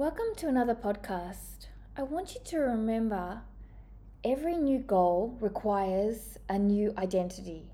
[0.00, 1.66] Welcome to another podcast.
[1.94, 3.42] I want you to remember
[4.24, 7.64] every new goal requires a new identity.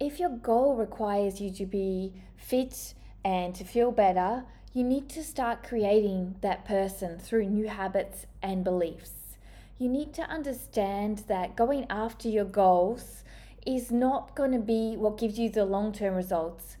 [0.00, 5.22] If your goal requires you to be fit and to feel better, you need to
[5.22, 9.36] start creating that person through new habits and beliefs.
[9.76, 13.24] You need to understand that going after your goals
[13.66, 16.78] is not going to be what gives you the long term results.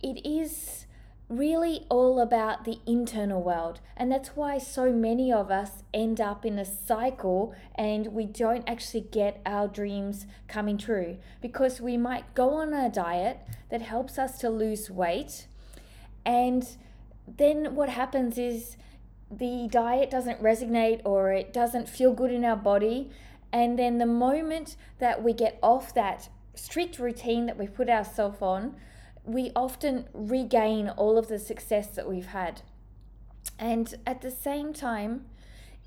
[0.00, 0.86] It is
[1.36, 3.80] really all about the internal world.
[3.96, 8.68] And that's why so many of us end up in a cycle and we don't
[8.68, 13.40] actually get our dreams coming true because we might go on a diet
[13.70, 15.46] that helps us to lose weight.
[16.24, 16.66] And
[17.26, 18.76] then what happens is
[19.30, 23.10] the diet doesn't resonate or it doesn't feel good in our body.
[23.52, 28.42] And then the moment that we get off that strict routine that we put ourselves
[28.42, 28.76] on,
[29.24, 32.62] we often regain all of the success that we've had.
[33.58, 35.26] And at the same time,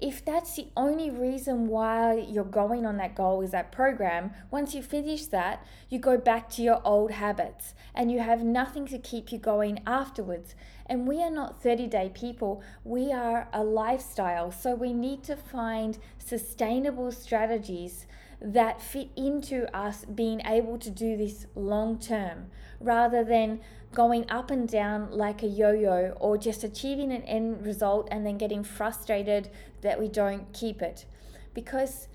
[0.01, 4.75] if that's the only reason why you're going on that goal is that program, once
[4.75, 8.97] you finish that, you go back to your old habits and you have nothing to
[8.97, 10.53] keep you going afterwards.
[10.87, 14.51] And we are not 30 day people, we are a lifestyle.
[14.51, 18.05] So we need to find sustainable strategies
[18.41, 22.47] that fit into us being able to do this long term
[22.79, 23.59] rather than
[23.93, 28.25] going up and down like a yo yo or just achieving an end result and
[28.25, 29.49] then getting frustrated
[29.81, 31.05] that we don't keep it.
[31.53, 32.07] Because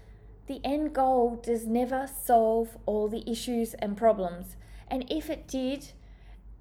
[0.46, 4.56] the end goal does never solve all the issues and problems.
[4.88, 5.92] And if it did,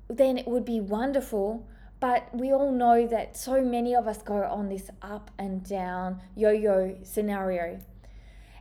[0.08, 1.68] then it would be wonderful.
[2.00, 6.22] But we all know that so many of us go on this up and down
[6.36, 7.82] yo yo scenario.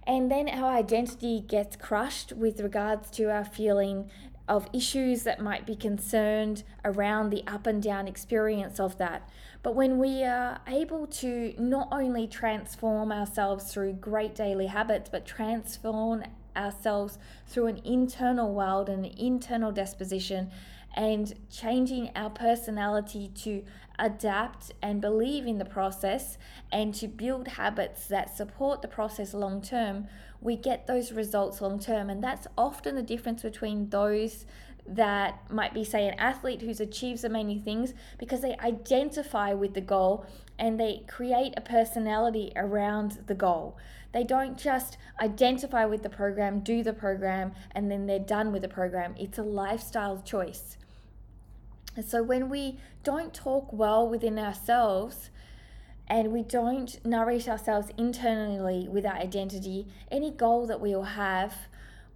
[0.06, 4.10] And then our identity gets crushed with regards to our feeling
[4.48, 9.28] of issues that might be concerned around the up and down experience of that.
[9.62, 15.26] But when we are able to not only transform ourselves through great daily habits, but
[15.26, 16.24] transform
[16.56, 20.50] ourselves through an internal world and an internal disposition
[20.94, 23.62] and changing our personality to
[23.98, 26.38] adapt and believe in the process
[26.70, 30.06] and to build habits that support the process long term,
[30.40, 32.08] we get those results long term.
[32.08, 34.46] And that's often the difference between those
[34.86, 39.74] that might be, say, an athlete who's achieved so many things because they identify with
[39.74, 40.24] the goal
[40.58, 43.76] and they create a personality around the goal.
[44.12, 48.62] They don't just identify with the program, do the program, and then they're done with
[48.62, 49.14] the program.
[49.18, 50.76] It's a lifestyle choice.
[51.94, 55.30] And so when we don't talk well within ourselves,
[56.08, 61.54] and we don't nourish ourselves internally with our identity, any goal that we will have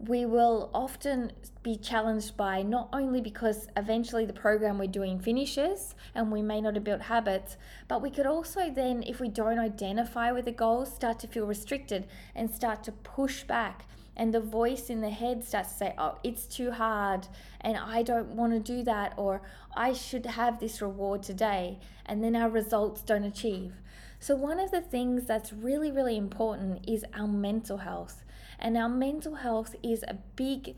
[0.07, 1.31] we will often
[1.63, 6.61] be challenged by not only because eventually the program we're doing finishes and we may
[6.61, 10.53] not have built habits, but we could also then, if we don't identify with the
[10.53, 13.87] goals, start to feel restricted and start to push back.
[14.17, 17.29] And the voice in the head starts to say, Oh, it's too hard,
[17.61, 19.41] and I don't want to do that, or
[19.75, 21.79] I should have this reward today.
[22.05, 23.73] And then our results don't achieve.
[24.19, 28.23] So, one of the things that's really, really important is our mental health.
[28.63, 30.77] And our mental health is a big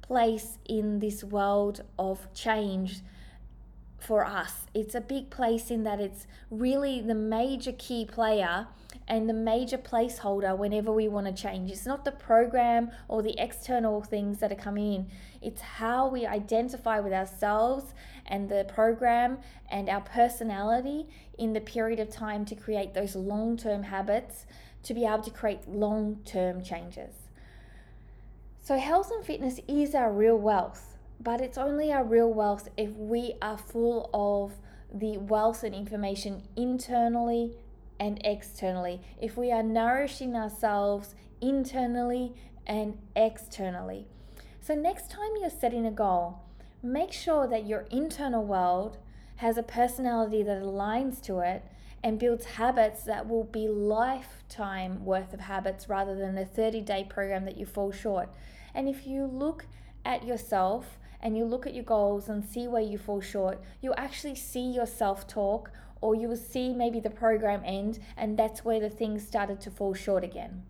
[0.00, 3.02] place in this world of change
[3.98, 4.66] for us.
[4.72, 8.66] It's a big place in that it's really the major key player
[9.06, 11.70] and the major placeholder whenever we want to change.
[11.70, 15.10] It's not the program or the external things that are coming in,
[15.42, 17.92] it's how we identify with ourselves
[18.24, 19.38] and the program
[19.70, 21.06] and our personality
[21.38, 24.46] in the period of time to create those long term habits
[24.84, 27.14] to be able to create long term changes.
[28.60, 32.96] So, health and fitness is our real wealth, but it's only our real wealth if
[32.96, 34.52] we are full of
[34.92, 37.56] the wealth and information internally
[38.00, 39.00] and externally.
[39.20, 42.32] If we are nourishing ourselves internally
[42.66, 44.06] and externally.
[44.60, 46.40] So, next time you're setting a goal,
[46.82, 48.96] make sure that your internal world
[49.36, 51.62] has a personality that aligns to it
[52.04, 57.02] and builds habits that will be lifetime worth of habits rather than a 30 day
[57.08, 58.28] program that you fall short.
[58.74, 59.64] And if you look
[60.04, 63.94] at yourself and you look at your goals and see where you fall short, you'll
[63.96, 65.70] actually see yourself talk
[66.02, 69.70] or you will see maybe the program end and that's where the things started to
[69.70, 70.62] fall short again.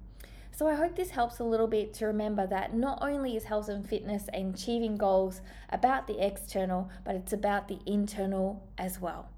[0.53, 3.69] So I hope this helps a little bit to remember that not only is health
[3.69, 9.34] and fitness and achieving goals about the external, but it's about the internal as well.